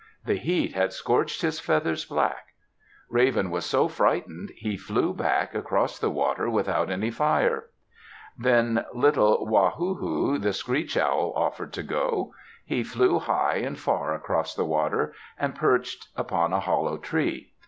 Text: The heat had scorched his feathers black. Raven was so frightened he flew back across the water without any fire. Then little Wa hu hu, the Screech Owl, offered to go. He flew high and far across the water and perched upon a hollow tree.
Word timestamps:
The 0.25 0.33
heat 0.37 0.73
had 0.73 0.93
scorched 0.93 1.43
his 1.43 1.59
feathers 1.59 2.05
black. 2.05 2.47
Raven 3.07 3.51
was 3.51 3.67
so 3.67 3.87
frightened 3.87 4.49
he 4.55 4.75
flew 4.75 5.13
back 5.13 5.53
across 5.53 5.99
the 5.99 6.09
water 6.09 6.49
without 6.49 6.89
any 6.89 7.11
fire. 7.11 7.65
Then 8.35 8.83
little 8.95 9.45
Wa 9.45 9.69
hu 9.75 9.93
hu, 9.93 10.39
the 10.39 10.53
Screech 10.53 10.97
Owl, 10.97 11.33
offered 11.35 11.71
to 11.73 11.83
go. 11.83 12.33
He 12.65 12.81
flew 12.83 13.19
high 13.19 13.57
and 13.57 13.77
far 13.77 14.15
across 14.15 14.55
the 14.55 14.65
water 14.65 15.13
and 15.37 15.53
perched 15.53 16.07
upon 16.17 16.51
a 16.51 16.61
hollow 16.61 16.97
tree. 16.97 17.53